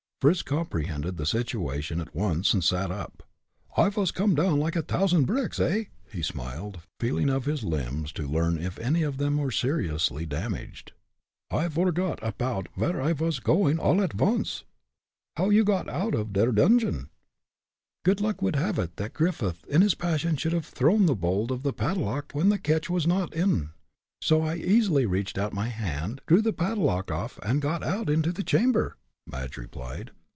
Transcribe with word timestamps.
Fritz 0.21 0.43
comprehended 0.43 1.17
the 1.17 1.25
situation 1.25 1.99
at 1.99 2.13
once 2.13 2.53
and 2.53 2.63
sat 2.63 2.91
up. 2.91 3.23
"I 3.75 3.89
vas 3.89 4.11
come 4.11 4.35
down 4.35 4.59
like 4.59 4.75
a 4.75 4.83
t'ousand 4.83 5.21
of 5.21 5.25
bricks, 5.25 5.59
eh?" 5.59 5.85
he 6.11 6.21
smiled, 6.21 6.81
feeling 6.99 7.27
of 7.27 7.45
his 7.45 7.63
limbs 7.63 8.11
to 8.11 8.27
learn 8.27 8.59
if 8.59 8.77
any 8.77 9.01
of 9.01 9.17
them 9.17 9.37
were 9.37 9.49
seriously 9.49 10.27
damaged. 10.27 10.91
"I 11.49 11.67
forgot 11.69 12.21
all 12.21 12.29
apoud 12.29 12.67
vere 12.77 13.01
I 13.01 13.13
vas 13.13 13.39
going 13.39 13.79
all 13.79 13.99
at 13.99 14.15
vonce. 14.15 14.61
How 15.37 15.49
you 15.49 15.63
got 15.63 15.89
oud 15.89 16.13
off 16.13 16.33
der 16.33 16.51
dungeon?" 16.51 17.09
"Good 18.05 18.21
luck 18.21 18.43
would 18.43 18.55
have 18.57 18.77
it 18.77 18.97
that 18.97 19.13
Griffith, 19.13 19.65
in 19.65 19.81
his 19.81 19.95
passion 19.95 20.35
should 20.35 20.53
have 20.53 20.67
thrown 20.67 21.07
the 21.07 21.15
bolt 21.15 21.49
of 21.49 21.63
the 21.63 21.73
padlock 21.73 22.31
when 22.33 22.49
the 22.49 22.59
catch 22.59 22.91
was 22.91 23.07
not 23.07 23.33
in, 23.33 23.69
so 24.21 24.43
I 24.43 24.57
easily 24.57 25.07
reached 25.07 25.39
out 25.39 25.51
my 25.51 25.69
hand, 25.69 26.21
drew 26.27 26.43
the 26.43 26.53
padlock 26.53 27.09
off, 27.09 27.39
and 27.41 27.59
got 27.59 27.81
out 27.81 28.07
into 28.07 28.31
the 28.31 28.43
chamber," 28.43 28.97
Madge 29.27 29.55
replied. 29.55 30.09